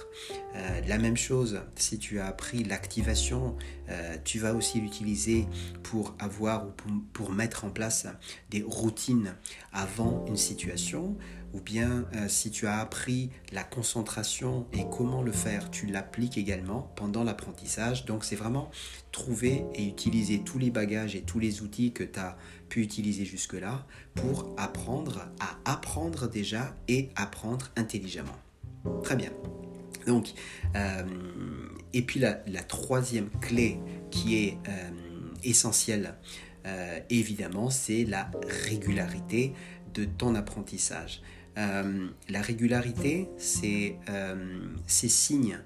Euh, 0.56 0.80
la 0.88 0.98
même 0.98 1.16
chose, 1.16 1.60
si 1.76 1.96
tu 1.96 2.18
as 2.18 2.26
appris 2.26 2.64
l'activation, 2.64 3.56
euh, 3.88 4.16
tu 4.24 4.40
vas 4.40 4.52
aussi 4.52 4.80
l'utiliser 4.80 5.46
pour 5.84 6.16
avoir 6.18 6.66
ou 6.66 6.72
pour, 7.12 7.30
mettre 7.30 7.64
en 7.64 7.70
place 7.70 8.08
des 8.50 8.62
routines 8.62 9.36
avant 9.72 10.24
une 10.26 10.36
situation, 10.36 11.16
ou 11.52 11.60
bien 11.60 12.04
euh, 12.16 12.26
si 12.28 12.50
tu 12.50 12.66
as 12.66 12.80
appris 12.80 13.30
la 13.52 13.62
concentration 13.62 14.66
et 14.72 14.84
comment 14.90 15.22
le 15.22 15.32
faire, 15.32 15.70
tu 15.70 15.86
l'appliques 15.86 16.36
également 16.36 16.90
pendant 16.96 17.22
l'apprentissage. 17.22 18.06
Donc 18.06 18.24
c'est 18.24 18.34
vraiment 18.34 18.72
trouver 19.12 19.64
et 19.74 19.86
utiliser 19.86 20.40
tous 20.40 20.58
les 20.58 20.70
bagages 20.70 21.14
et 21.14 21.22
tous 21.22 21.38
les 21.38 21.62
outils 21.62 21.92
que 21.92 22.02
tu 22.02 22.18
as 22.18 22.36
pu 22.70 22.80
utiliser 22.80 23.26
jusque-là 23.26 23.84
pour 24.14 24.54
apprendre 24.56 25.28
à 25.40 25.70
apprendre 25.70 26.28
déjà 26.28 26.74
et 26.88 27.10
apprendre 27.16 27.70
intelligemment. 27.76 28.38
Très 29.02 29.16
bien. 29.16 29.30
Donc, 30.06 30.32
euh, 30.76 31.02
et 31.92 32.02
puis 32.02 32.20
la, 32.20 32.34
troisième 32.62 33.28
clé 33.40 33.78
qui 34.10 34.36
est 34.36 34.58
euh, 34.68 34.90
essentielle, 35.44 36.14
euh, 36.66 36.98
évidemment, 37.10 37.70
c'est 37.70 38.04
la 38.04 38.30
régularité 38.68 39.52
de 39.94 40.04
ton 40.04 40.34
apprentissage. 40.34 41.20
la 41.56 42.40
régularité, 42.40 43.28
c'est 43.36 43.96
ces 44.86 45.08
signes 45.08 45.58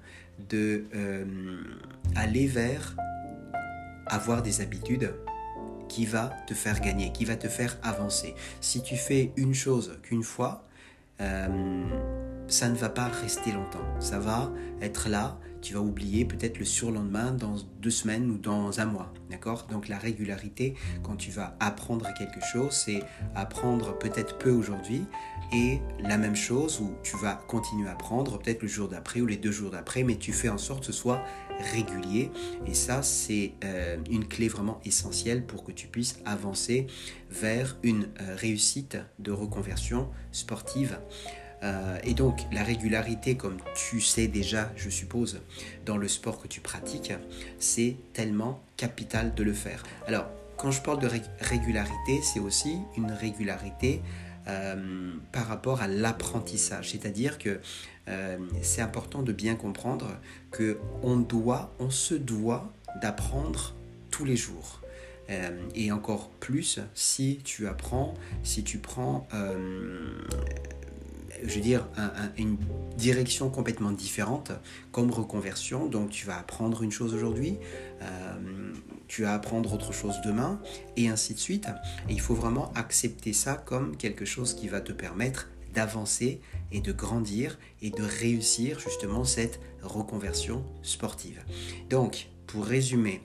de 0.49 0.83
aller 2.15 2.47
vers 2.47 2.97
avoir 4.07 4.41
des 4.41 4.59
habitudes 4.59 5.13
qui 5.95 6.05
va 6.05 6.29
te 6.45 6.53
faire 6.53 6.81
gagner, 6.81 7.13
qui 7.13 7.23
va 7.23 7.37
te 7.37 7.47
faire 7.47 7.77
avancer. 7.81 8.35
Si 8.59 8.83
tu 8.83 8.97
fais 8.97 9.31
une 9.37 9.53
chose 9.53 9.97
qu'une 10.03 10.23
fois, 10.23 10.61
euh, 11.21 11.85
ça 12.49 12.67
ne 12.67 12.75
va 12.75 12.89
pas 12.89 13.07
rester 13.07 13.53
longtemps. 13.53 13.87
Ça 14.01 14.19
va 14.19 14.51
être 14.81 15.07
là, 15.07 15.37
tu 15.65 15.73
vas 15.73 15.79
oublier 15.79 16.25
peut-être 16.25 16.59
le 16.59 16.65
surlendemain, 16.65 17.31
dans 17.31 17.55
deux 17.81 17.89
semaines 17.89 18.29
ou 18.29 18.37
dans 18.37 18.79
un 18.79 18.85
mois. 18.85 19.11
D'accord? 19.31 19.65
Donc 19.71 19.87
la 19.87 19.97
régularité, 19.97 20.75
quand 21.01 21.15
tu 21.15 21.31
vas 21.31 21.57
apprendre 21.59 22.07
quelque 22.15 22.39
chose, 22.53 22.71
c'est 22.71 23.01
apprendre 23.33 23.97
peut-être 23.97 24.37
peu 24.37 24.51
aujourd'hui 24.51 25.05
et 25.51 25.79
la 25.99 26.19
même 26.19 26.35
chose 26.35 26.79
où 26.79 26.93
tu 27.01 27.17
vas 27.17 27.33
continuer 27.33 27.89
à 27.89 27.93
apprendre 27.93 28.37
peut-être 28.37 28.61
le 28.61 28.67
jour 28.67 28.87
d'après 28.87 29.21
ou 29.21 29.25
les 29.25 29.37
deux 29.37 29.51
jours 29.51 29.71
d'après, 29.71 30.03
mais 30.03 30.17
tu 30.17 30.33
fais 30.33 30.49
en 30.49 30.59
sorte 30.59 30.81
que 30.81 30.85
ce 30.85 30.91
soit 30.93 31.23
régulier. 31.73 32.29
Et 32.67 32.75
ça, 32.75 33.01
c'est 33.01 33.53
euh, 33.63 33.97
une 34.11 34.27
clé 34.27 34.47
vraiment 34.49 34.79
essentielle 34.85 35.47
pour 35.47 35.63
que 35.63 35.71
tu 35.71 35.87
puisses 35.87 36.19
avancer 36.25 36.85
vers 37.31 37.75
une 37.81 38.03
euh, 38.21 38.35
réussite 38.35 38.97
de 39.17 39.31
reconversion 39.31 40.09
sportive. 40.31 40.99
Euh, 41.63 41.97
et 42.03 42.13
donc 42.13 42.41
la 42.51 42.63
régularité, 42.63 43.35
comme 43.35 43.57
tu 43.75 44.01
sais 44.01 44.27
déjà, 44.27 44.71
je 44.75 44.89
suppose, 44.89 45.41
dans 45.85 45.97
le 45.97 46.07
sport 46.07 46.41
que 46.41 46.47
tu 46.47 46.61
pratiques, 46.61 47.13
c'est 47.59 47.95
tellement 48.13 48.61
capital 48.77 49.33
de 49.33 49.43
le 49.43 49.53
faire. 49.53 49.83
Alors, 50.07 50.25
quand 50.57 50.71
je 50.71 50.81
parle 50.81 50.99
de 50.99 51.09
régularité, 51.41 52.21
c'est 52.21 52.39
aussi 52.39 52.77
une 52.97 53.11
régularité 53.11 54.01
par 55.31 55.47
rapport 55.47 55.81
à 55.81 55.87
l'apprentissage. 55.87 56.91
C'est-à-dire 56.91 57.39
que 57.39 57.59
euh, 58.07 58.37
c'est 58.61 58.81
important 58.81 59.23
de 59.23 59.31
bien 59.31 59.55
comprendre 59.55 60.07
que 60.51 60.77
on 61.01 61.17
doit, 61.17 61.73
on 61.79 61.89
se 61.89 62.13
doit 62.13 62.71
d'apprendre 63.01 63.73
tous 64.11 64.25
les 64.25 64.35
jours. 64.35 64.81
Euh, 65.31 65.57
et 65.73 65.91
encore 65.91 66.29
plus 66.29 66.79
si 66.93 67.39
tu 67.43 67.67
apprends, 67.67 68.13
si 68.43 68.63
tu 68.63 68.77
prends, 68.77 69.27
euh, 69.33 70.21
je 71.43 71.55
veux 71.55 71.61
dire, 71.61 71.87
une 72.37 72.57
direction 72.97 73.49
complètement 73.49 73.91
différente 73.91 74.51
comme 74.91 75.11
reconversion. 75.11 75.87
Donc 75.87 76.09
tu 76.09 76.25
vas 76.25 76.37
apprendre 76.37 76.83
une 76.83 76.91
chose 76.91 77.13
aujourd'hui, 77.13 77.57
tu 79.07 79.23
vas 79.23 79.33
apprendre 79.33 79.73
autre 79.73 79.93
chose 79.93 80.15
demain, 80.25 80.59
et 80.97 81.09
ainsi 81.09 81.33
de 81.33 81.39
suite. 81.39 81.67
Et 82.09 82.13
il 82.13 82.21
faut 82.21 82.35
vraiment 82.35 82.71
accepter 82.73 83.33
ça 83.33 83.55
comme 83.55 83.97
quelque 83.97 84.25
chose 84.25 84.53
qui 84.53 84.67
va 84.67 84.81
te 84.81 84.91
permettre 84.91 85.49
d'avancer 85.73 86.41
et 86.71 86.79
de 86.79 86.91
grandir 86.91 87.59
et 87.81 87.89
de 87.89 88.01
réussir 88.01 88.79
justement 88.79 89.25
cette 89.25 89.59
reconversion 89.83 90.63
sportive. 90.81 91.43
Donc, 91.89 92.29
pour 92.47 92.65
résumer, 92.65 93.21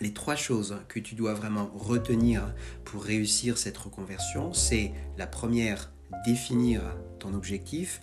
les 0.00 0.12
trois 0.12 0.36
choses 0.36 0.76
que 0.88 1.00
tu 1.00 1.14
dois 1.14 1.34
vraiment 1.34 1.70
retenir 1.74 2.54
pour 2.84 3.02
réussir 3.02 3.58
cette 3.58 3.78
reconversion, 3.78 4.52
c'est 4.52 4.92
la 5.16 5.26
première, 5.26 5.92
définir 6.24 6.82
ton 7.18 7.34
objectif, 7.34 8.00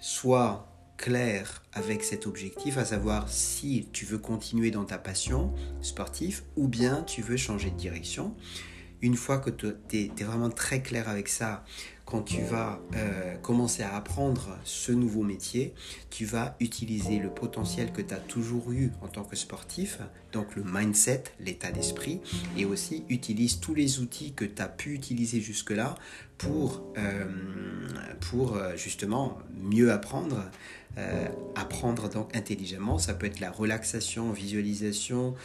soit 0.00 0.68
clair 0.96 1.62
avec 1.72 2.02
cet 2.02 2.26
objectif, 2.26 2.76
à 2.76 2.84
savoir 2.84 3.28
si 3.28 3.88
tu 3.92 4.04
veux 4.04 4.18
continuer 4.18 4.70
dans 4.70 4.84
ta 4.84 4.98
passion 4.98 5.54
sportive 5.80 6.42
ou 6.56 6.68
bien 6.68 7.02
tu 7.04 7.22
veux 7.22 7.36
changer 7.36 7.70
de 7.70 7.76
direction. 7.76 8.34
Une 9.00 9.14
fois 9.14 9.38
que 9.38 9.50
tu 9.50 9.68
es, 9.92 10.24
vraiment 10.24 10.50
très 10.50 10.82
clair 10.82 11.08
avec 11.08 11.28
ça, 11.28 11.64
quand 12.04 12.22
tu 12.22 12.42
vas 12.42 12.80
euh, 12.96 13.36
commencer 13.36 13.84
à 13.84 13.94
apprendre 13.94 14.58
ce 14.64 14.90
nouveau 14.90 15.22
métier, 15.22 15.72
tu 16.10 16.24
vas 16.24 16.56
utiliser 16.58 17.20
le 17.20 17.28
potentiel 17.28 17.92
que 17.92 18.02
tu 18.02 18.12
as 18.12 18.18
toujours 18.18 18.72
eu 18.72 18.90
en 19.00 19.06
tant 19.06 19.22
que 19.22 19.36
sportif, 19.36 20.00
donc 20.32 20.56
le 20.56 20.64
mindset, 20.64 21.24
l'état 21.38 21.70
d'esprit, 21.70 22.20
et 22.56 22.64
aussi 22.64 23.04
utilise 23.08 23.60
tous 23.60 23.74
les 23.74 24.00
outils 24.00 24.32
que 24.32 24.44
tu 24.44 24.60
as 24.60 24.68
pu 24.68 24.94
utiliser 24.94 25.40
jusque-là 25.40 25.94
pour, 26.38 26.82
euh, 26.96 27.24
euh, 28.34 28.76
justement 28.76 29.38
mieux 29.54 29.92
apprendre. 29.92 30.44
apprendre 31.54 32.08
donc 32.08 32.34
intelligemment, 32.34 32.98
ça 32.98 33.14
peut 33.14 33.26
être 33.26 33.38
la 33.38 33.52
relaxation, 33.52 34.32
visualisation, 34.32 35.36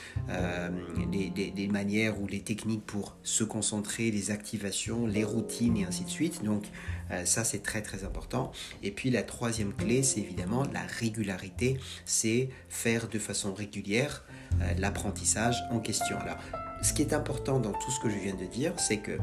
les, 1.12 1.68
manières 1.68 2.20
ou 2.20 2.26
les 2.26 2.40
techniques 2.40 2.84
pour 2.84 3.16
se 3.22 3.44
concentrer, 3.44 4.10
les 4.10 4.32
activations, 4.32 5.06
les 5.06 5.24
routines 5.24 5.78
et 5.78 5.86
ainsi 5.86 6.06
de 6.06 6.10
suite. 6.10 6.44
Donc 6.44 6.64
euh, 7.12 7.26
ça 7.26 7.44
c'est 7.44 7.62
très 7.62 7.82
très 7.82 8.04
important. 8.04 8.52
Et 8.82 8.92
puis 8.92 9.10
la 9.10 9.24
troisième 9.24 9.74
clé 9.74 10.04
c'est 10.04 10.20
évidemment 10.20 10.64
la 10.74 10.82
régularité, 10.82 11.78
c'est 12.06 12.50
faire 12.70 13.08
de 13.08 13.20
façon 13.20 13.54
régulière 13.54 14.24
euh, 14.30 14.33
l'apprentissage 14.78 15.64
en 15.72 15.80
question. 15.80 16.18
Alors 16.20 16.38
ce 16.84 16.92
qui 16.92 17.02
est 17.02 17.14
important 17.14 17.60
dans 17.60 17.72
tout 17.72 17.92
ce 17.92 18.00
que 18.00 18.10
je 18.10 18.18
viens 18.18 18.36
de 18.36 18.46
dire, 18.46 18.74
c'est 18.78 18.98
que 18.98 19.18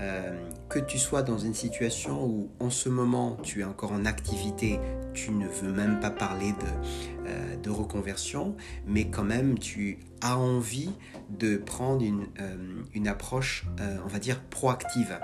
euh, 0.00 0.48
que 0.68 0.78
tu 0.78 0.98
sois 0.98 1.22
dans 1.22 1.38
une 1.38 1.54
situation 1.54 2.24
où 2.24 2.50
en 2.60 2.70
ce 2.70 2.88
moment 2.88 3.38
tu 3.42 3.62
es 3.62 3.64
encore 3.64 3.92
en 3.92 4.04
activité, 4.04 4.78
tu 5.14 5.30
ne 5.30 5.48
veux 5.48 5.72
même 5.72 5.98
pas 5.98 6.10
parler 6.10 6.52
de, 6.52 7.26
euh, 7.26 7.56
de 7.56 7.70
reconversion, 7.70 8.54
mais 8.86 9.06
quand 9.06 9.24
même 9.24 9.58
tu 9.58 9.98
as 10.20 10.38
envie 10.38 10.90
de 11.30 11.56
prendre 11.56 12.02
une, 12.04 12.26
euh, 12.40 12.82
une 12.94 13.08
approche, 13.08 13.66
on 14.04 14.08
va 14.08 14.18
dire, 14.18 14.40
proactive. 14.50 15.18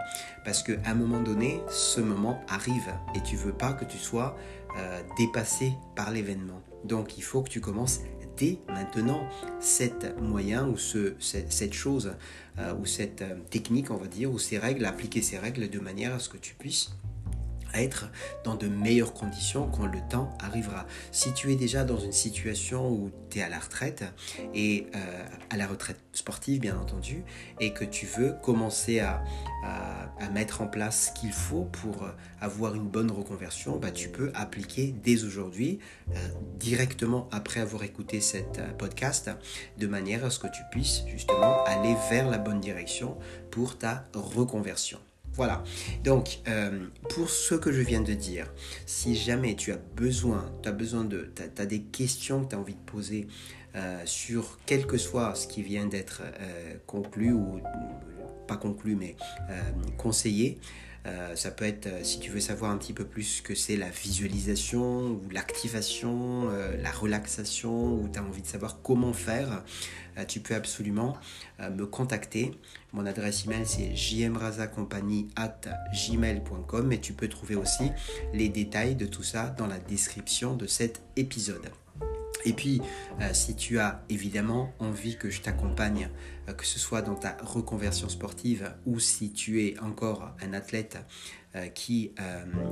Parce 0.45 0.63
qu'à 0.63 0.73
un 0.87 0.95
moment 0.95 1.21
donné, 1.21 1.61
ce 1.69 2.01
moment 2.01 2.41
arrive 2.49 2.93
et 3.15 3.21
tu 3.21 3.37
veux 3.37 3.53
pas 3.53 3.73
que 3.73 3.85
tu 3.85 3.99
sois 3.99 4.37
dépassé 5.19 5.75
par 5.95 6.11
l'événement. 6.11 6.63
Donc 6.85 7.19
il 7.19 7.23
faut 7.23 7.43
que 7.43 7.51
tu 7.51 7.61
commences 7.61 8.01
maintenant 8.69 9.27
cet 9.61 10.19
moyen 10.21 10.69
ou 10.69 10.77
ce, 10.77 11.15
cette 11.19 11.73
chose 11.73 12.15
euh, 12.59 12.75
ou 12.75 12.87
cette 12.87 13.23
euh, 13.23 13.37
technique, 13.51 13.91
on 13.91 13.97
va 13.97 14.07
dire, 14.07 14.31
ou 14.31 14.39
ces 14.39 14.59
règles, 14.59 14.85
appliquer 14.85 15.23
ces 15.23 15.39
règles 15.39 15.71
de 15.71 15.79
manière 15.79 16.15
à 16.15 16.19
ce 16.19 16.29
que 16.29 16.37
tu 16.37 16.55
puisses 16.55 16.91
être 17.75 18.11
dans 18.45 18.55
de 18.55 18.69
meilleures 18.69 19.15
conditions 19.15 19.69
quand 19.69 19.87
le 19.87 20.01
temps 20.09 20.37
arrivera. 20.41 20.87
Si 21.11 21.33
tu 21.33 21.53
es 21.53 21.57
déjà 21.57 21.85
dans 21.85 21.99
une 21.99 22.13
situation 22.13 22.91
où 22.91 23.11
tu 23.31 23.39
es 23.39 23.43
à 23.43 23.49
la 23.49 23.59
retraite, 23.59 24.05
et 24.55 24.87
euh, 24.95 25.25
à 25.51 25.57
la 25.57 25.67
retraite 25.67 25.99
sportive 26.13 26.61
bien 26.61 26.79
entendu, 26.79 27.25
et 27.61 27.73
que 27.73 27.85
tu 27.85 28.07
veux 28.07 28.35
commencer 28.43 29.01
à, 29.01 29.23
mettre 30.33 30.63
en 30.63 30.67
place 30.67 31.09
ce 31.09 31.21
qu'il 31.21 31.33
faut 31.33 31.65
pour 31.65 32.07
avoir 32.41 32.75
une 32.75 32.89
bonne 32.89 33.11
reconversion, 33.11 33.77
bah, 33.77 33.91
tu 33.91 34.09
peux 34.09 34.31
appliquer 34.35 34.95
dès 35.05 35.25
aujourd'hui, 35.25 35.79
euh, 36.11 36.15
directement 36.59 37.29
après 37.33 37.61
avoir 37.61 37.83
écouté 37.83 38.21
cette 38.21 38.59
euh, 38.59 38.73
podcast, 38.73 39.31
de 39.79 39.87
manière 39.87 40.25
à 40.25 40.31
ce 40.31 40.39
que 40.39 40.49
tu 40.49 40.63
puisses 40.71 41.03
justement 41.07 41.65
aller 41.65 41.95
vers 42.11 42.29
la 42.29 42.39
bonne 42.39 42.61
direction 42.61 43.17
pour 43.51 43.79
ta 43.79 44.07
reconversion. 44.15 44.99
Voilà. 45.35 45.65
Donc, 46.05 46.41
euh, 46.49 46.87
pour 47.09 47.31
ce 47.31 47.55
que 47.55 47.73
je 47.73 47.81
viens 47.81 48.03
de 48.03 48.13
dire, 48.13 48.53
si 48.87 49.17
jamais 49.17 49.55
tu 49.55 49.73
as 49.73 49.79
besoin, 49.97 50.53
tu 50.63 50.69
as 50.69 50.73
besoin 50.73 51.05
de, 51.05 51.33
tu 51.35 51.67
des 51.67 51.83
questions 51.83 52.45
que 52.45 52.51
tu 52.51 52.57
as 52.57 52.59
envie 52.59 52.75
de 52.75 52.91
poser 52.91 53.27
euh, 53.75 54.03
sur 54.05 54.59
quel 54.67 54.87
que 54.87 54.99
soit 54.99 55.35
ce 55.35 55.47
qui 55.47 55.63
vient 55.63 55.87
d'être 55.87 56.23
euh, 56.41 56.75
conclu 56.87 57.33
ou 57.33 57.61
pas 58.47 58.57
conclu, 58.57 58.97
mais 58.97 59.17
conseillé, 59.97 60.59
euh, 61.05 61.35
ça 61.35 61.51
peut 61.51 61.65
être, 61.65 61.87
euh, 61.87 62.05
si 62.05 62.21
tu 62.21 62.31
veux 62.31 62.39
savoir 62.41 62.71
un 62.71 62.79
petit 62.79 62.93
peu 62.93 63.05
plus 63.05 63.25
ce 63.25 63.43
que 63.43 63.57
c'est 63.57 63.77
la 63.77 63.91
visualisation 63.91 65.09
ou 65.09 65.23
l'activation, 65.33 66.49
euh, 66.51 66.77
la 66.81 66.93
relaxation, 66.93 67.95
ou 67.95 68.09
tu 68.13 68.21
as 68.21 68.23
envie 68.23 68.43
de 68.43 68.47
savoir 68.47 68.81
comment 68.83 69.13
faire, 69.13 69.65
tu 70.29 70.41
peux 70.41 70.55
absolument 70.55 71.17
me 71.59 71.87
contacter. 71.87 72.53
Mon 72.93 73.07
adresse 73.07 73.47
email 73.47 73.65
c'est 73.65 73.95
gmail.com 75.95 76.93
et 76.93 77.01
tu 77.01 77.15
peux 77.15 77.29
trouver 77.29 77.55
aussi 77.55 77.91
les 78.35 78.51
détails 78.51 78.95
de 78.95 79.07
tout 79.07 79.23
ça 79.23 79.49
dans 79.57 79.67
la 79.67 79.79
description 79.79 80.55
de 80.55 80.67
cet 80.67 81.01
épisode. 81.17 81.71
Et 82.45 82.53
puis, 82.53 82.81
euh, 83.21 83.33
si 83.33 83.55
tu 83.55 83.79
as 83.79 84.05
évidemment 84.09 84.73
envie 84.79 85.17
que 85.17 85.31
je 85.31 85.41
t'accompagne, 85.41 86.09
euh, 86.49 86.53
que 86.53 86.67
ce 86.67 86.79
soit 86.79 87.03
dans 87.03 87.15
ta 87.15 87.37
reconversion 87.43 88.09
sportive 88.09 88.75
ou 88.87 88.99
si 88.99 89.33
tu 89.33 89.65
es 89.65 89.79
encore 89.81 90.35
un 90.41 90.53
athlète 90.53 90.99
euh, 91.55 91.69
qui, 91.69 92.13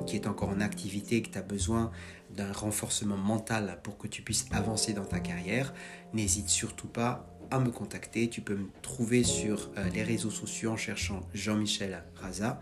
qui 0.06 0.16
est 0.16 0.26
encore 0.26 0.48
en 0.48 0.60
activité, 0.60 1.22
que 1.22 1.30
tu 1.30 1.38
as 1.38 1.42
besoin 1.42 1.90
d'un 2.30 2.52
renforcement 2.52 3.16
mental 3.16 3.78
pour 3.82 3.98
que 3.98 4.08
tu 4.08 4.22
puisses 4.22 4.46
avancer 4.52 4.92
dans 4.92 5.04
ta 5.04 5.20
carrière, 5.20 5.74
n'hésite 6.12 6.48
surtout 6.48 6.88
pas 6.88 7.26
à 7.50 7.58
me 7.58 7.70
contacter. 7.70 8.28
Tu 8.28 8.40
peux 8.40 8.56
me 8.56 8.68
trouver 8.82 9.24
sur 9.24 9.70
les 9.92 10.02
réseaux 10.02 10.30
sociaux 10.30 10.72
en 10.72 10.76
cherchant 10.76 11.20
Jean-Michel 11.34 12.02
Raza 12.16 12.60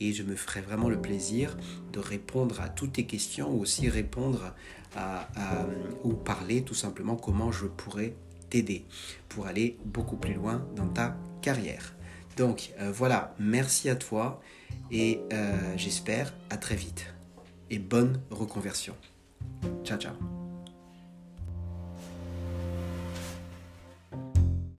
et 0.00 0.12
je 0.12 0.22
me 0.22 0.36
ferai 0.36 0.60
vraiment 0.60 0.88
le 0.88 1.00
plaisir 1.00 1.56
de 1.92 1.98
répondre 1.98 2.60
à 2.60 2.68
toutes 2.68 2.94
tes 2.94 3.06
questions 3.06 3.50
ou 3.50 3.60
aussi 3.60 3.88
répondre 3.88 4.54
ou 6.04 6.12
parler 6.12 6.62
tout 6.62 6.74
simplement 6.74 7.16
comment 7.16 7.52
je 7.52 7.66
pourrais 7.66 8.14
t'aider 8.50 8.84
pour 9.28 9.46
aller 9.46 9.78
beaucoup 9.84 10.16
plus 10.16 10.34
loin 10.34 10.66
dans 10.76 10.88
ta 10.88 11.16
carrière. 11.42 11.94
Donc 12.36 12.72
euh, 12.80 12.92
voilà, 12.92 13.34
merci 13.38 13.88
à 13.88 13.96
toi 13.96 14.40
et 14.90 15.20
euh, 15.32 15.56
j'espère 15.76 16.32
à 16.50 16.56
très 16.56 16.76
vite. 16.76 17.06
Et 17.70 17.78
bonne 17.78 18.20
reconversion. 18.30 18.94
Ciao 19.84 19.98
ciao. 19.98 20.37